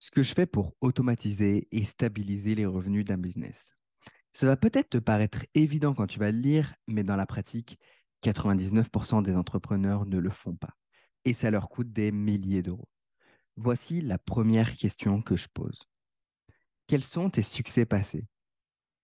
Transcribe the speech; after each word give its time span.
ce 0.00 0.10
que 0.10 0.22
je 0.22 0.34
fais 0.34 0.46
pour 0.46 0.74
automatiser 0.80 1.68
et 1.70 1.84
stabiliser 1.84 2.54
les 2.54 2.66
revenus 2.66 3.04
d'un 3.04 3.18
business. 3.18 3.74
Ça 4.32 4.46
va 4.46 4.56
peut-être 4.56 4.90
te 4.90 4.98
paraître 4.98 5.44
évident 5.54 5.94
quand 5.94 6.06
tu 6.06 6.18
vas 6.18 6.32
le 6.32 6.38
lire, 6.38 6.74
mais 6.86 7.04
dans 7.04 7.16
la 7.16 7.26
pratique, 7.26 7.78
99% 8.22 9.22
des 9.22 9.36
entrepreneurs 9.36 10.06
ne 10.06 10.18
le 10.18 10.30
font 10.30 10.56
pas. 10.56 10.74
Et 11.24 11.34
ça 11.34 11.50
leur 11.50 11.68
coûte 11.68 11.92
des 11.92 12.12
milliers 12.12 12.62
d'euros. 12.62 12.88
Voici 13.56 14.00
la 14.00 14.18
première 14.18 14.74
question 14.76 15.20
que 15.20 15.36
je 15.36 15.48
pose. 15.52 15.86
Quels 16.86 17.02
sont 17.02 17.28
tes 17.28 17.42
succès 17.42 17.84
passés? 17.84 18.26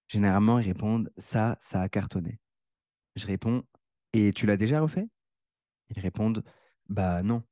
Généralement, 0.09 0.59
ils 0.59 0.69
répondent 0.69 1.13
ça, 1.19 1.59
ça 1.61 1.83
a 1.83 1.89
cartonné. 1.89 2.41
Je 3.17 3.27
réponds 3.27 3.65
et 4.13 4.33
tu 4.33 4.47
l'as 4.47 4.57
déjà 4.57 4.81
refait? 4.81 5.09
Ils 5.91 6.01
répondent 6.01 6.43
bah 6.89 7.23
non. 7.23 7.43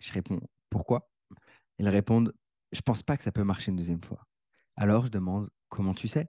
Je 0.00 0.12
réponds 0.12 0.40
pourquoi? 0.70 1.10
Ils 1.78 1.88
répondent 1.88 2.32
je 2.72 2.80
pense 2.80 3.02
pas 3.02 3.16
que 3.16 3.24
ça 3.24 3.32
peut 3.32 3.44
marcher 3.44 3.70
une 3.70 3.76
deuxième 3.76 4.02
fois. 4.02 4.26
Alors 4.76 5.06
je 5.06 5.10
demande 5.10 5.50
comment 5.68 5.94
tu 5.94 6.08
sais? 6.08 6.26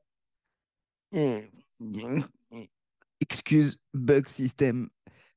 Excuse, 3.20 3.78
bug 3.94 4.28
system. 4.28 4.90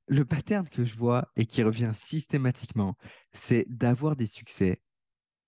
Le 0.09 0.25
pattern 0.25 0.69
que 0.69 0.85
je 0.85 0.97
vois 0.97 1.31
et 1.37 1.47
qui 1.47 1.63
revient 1.63 1.93
systématiquement, 1.95 2.97
c'est 3.33 3.67
d'avoir 3.69 4.17
des 4.17 4.27
succès 4.27 4.83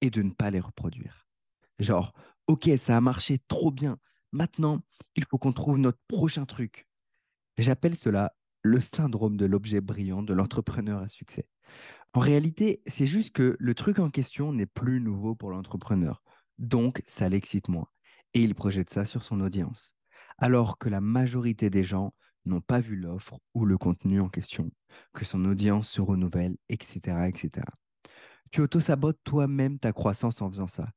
et 0.00 0.10
de 0.10 0.22
ne 0.22 0.30
pas 0.30 0.50
les 0.50 0.60
reproduire. 0.60 1.28
Genre, 1.78 2.12
ok, 2.46 2.70
ça 2.78 2.96
a 2.96 3.00
marché 3.00 3.38
trop 3.48 3.70
bien. 3.70 3.98
Maintenant, 4.32 4.80
il 5.14 5.24
faut 5.24 5.38
qu'on 5.38 5.52
trouve 5.52 5.78
notre 5.78 6.00
prochain 6.08 6.44
truc. 6.44 6.86
J'appelle 7.56 7.96
cela 7.96 8.34
le 8.68 8.80
syndrome 8.80 9.36
de 9.36 9.46
l'objet 9.46 9.80
brillant 9.80 10.22
de 10.22 10.34
l'entrepreneur 10.34 11.02
à 11.02 11.08
succès. 11.08 11.46
En 12.12 12.20
réalité, 12.20 12.82
c'est 12.86 13.06
juste 13.06 13.32
que 13.32 13.56
le 13.58 13.74
truc 13.74 13.98
en 13.98 14.10
question 14.10 14.52
n'est 14.52 14.66
plus 14.66 15.00
nouveau 15.00 15.34
pour 15.34 15.50
l'entrepreneur. 15.50 16.22
Donc, 16.58 17.02
ça 17.06 17.28
l'excite 17.28 17.68
moins. 17.68 17.88
Et 18.34 18.42
il 18.42 18.54
projette 18.54 18.90
ça 18.90 19.04
sur 19.04 19.24
son 19.24 19.40
audience. 19.40 19.94
Alors 20.38 20.78
que 20.78 20.88
la 20.88 21.00
majorité 21.00 21.70
des 21.70 21.82
gens 21.82 22.14
n'ont 22.44 22.60
pas 22.60 22.80
vu 22.80 22.96
l'offre 22.96 23.38
ou 23.54 23.64
le 23.64 23.76
contenu 23.76 24.20
en 24.20 24.28
question, 24.28 24.70
que 25.12 25.24
son 25.24 25.44
audience 25.44 25.88
se 25.88 26.00
renouvelle, 26.00 26.56
etc. 26.68 27.28
etc. 27.28 27.66
Tu 28.50 28.60
auto-sabotes 28.60 29.18
toi-même 29.24 29.78
ta 29.78 29.92
croissance 29.92 30.40
en 30.40 30.50
faisant 30.50 30.68
ça. 30.68 30.88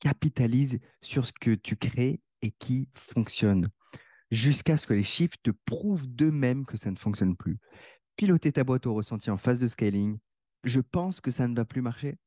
Capitalise 0.00 0.78
sur 1.02 1.26
ce 1.26 1.32
que 1.32 1.54
tu 1.54 1.76
crées 1.76 2.20
et 2.42 2.50
qui 2.50 2.88
fonctionne, 2.94 3.68
jusqu'à 4.30 4.76
ce 4.76 4.86
que 4.86 4.94
les 4.94 5.02
chiffres 5.02 5.36
te 5.42 5.50
prouvent 5.50 6.08
d'eux-mêmes 6.08 6.66
que 6.66 6.76
ça 6.76 6.90
ne 6.90 6.96
fonctionne 6.96 7.36
plus. 7.36 7.58
Piloter 8.16 8.52
ta 8.52 8.64
boîte 8.64 8.86
au 8.86 8.94
ressenti 8.94 9.30
en 9.30 9.36
phase 9.36 9.58
de 9.58 9.68
scaling, 9.68 10.18
je 10.64 10.80
pense 10.80 11.20
que 11.20 11.30
ça 11.30 11.48
ne 11.48 11.54
va 11.54 11.64
plus 11.64 11.82
marcher. 11.82 12.18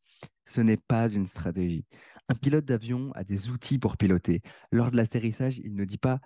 Ce 0.45 0.61
n'est 0.61 0.77
pas 0.77 1.09
une 1.09 1.27
stratégie. 1.27 1.85
Un 2.29 2.35
pilote 2.35 2.65
d'avion 2.65 3.11
a 3.13 3.23
des 3.23 3.49
outils 3.49 3.79
pour 3.79 3.97
piloter. 3.97 4.41
Lors 4.71 4.91
de 4.91 4.97
l'atterrissage, 4.97 5.59
il 5.59 5.75
ne 5.75 5.85
dit 5.85 5.97
pas 5.97 6.21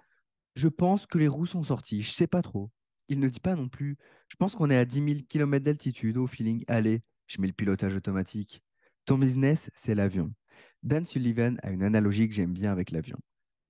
Je 0.56 0.68
pense 0.68 1.06
que 1.08 1.18
les 1.18 1.28
roues 1.28 1.46
sont 1.46 1.64
sorties, 1.64 2.02
je 2.02 2.12
sais 2.12 2.28
pas 2.28 2.42
trop. 2.42 2.72
Il 3.10 3.20
ne 3.20 3.30
dit 3.30 3.40
pas 3.40 3.56
non 3.56 3.70
plus 3.70 3.98
Je 4.28 4.36
pense 4.36 4.56
qu'on 4.56 4.70
est 4.70 4.78
à 4.78 4.86
10 4.86 4.96
000 4.98 5.22
km 5.28 5.64
d'altitude 5.64 6.18
au 6.18 6.28
feeling, 6.28 6.64
allez, 6.68 7.02
je 7.28 7.42
mets 7.42 7.48
le 7.48 7.54
pilotage 7.54 7.96
automatique. 7.96 8.62
Ton 9.06 9.18
business, 9.18 9.72
c'est 9.76 9.96
l'avion. 9.96 10.34
Dan 10.84 11.06
Sullivan 11.06 11.58
a 11.64 11.72
une 11.72 11.84
analogie 11.84 12.28
que 12.28 12.36
j'aime 12.36 12.54
bien 12.54 12.72
avec 12.72 12.92
l'avion. 12.92 13.18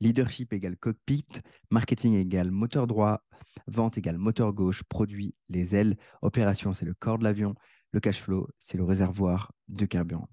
Leadership 0.04 0.52
égale 0.52 0.76
cockpit, 0.76 1.26
marketing 1.72 2.16
égale 2.16 2.52
moteur 2.52 2.88
droit, 2.88 3.23
vente 3.68 3.98
égale 3.98 4.18
moteur 4.18 4.52
gauche, 4.52 4.84
produit 4.84 5.34
les 5.48 5.76
ailes, 5.76 5.95
opération 6.22 6.73
c'est 6.73 6.84
le 6.84 6.94
corps 6.94 7.18
de 7.18 7.23
l'avion, 7.23 7.56
le 7.92 8.02
cash 8.02 8.20
flow 8.20 8.50
c'est 8.60 8.78
le 8.78 8.84
réservoir 8.84 9.54
de 9.70 9.86
carburant. 9.86 10.28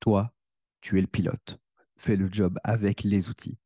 Toi, 0.00 0.34
tu 0.82 0.98
es 0.98 1.00
le 1.00 1.06
pilote. 1.06 1.58
Fais 1.96 2.16
le 2.16 2.28
job 2.30 2.58
avec 2.62 3.04
les 3.04 3.30
outils. 3.30 3.58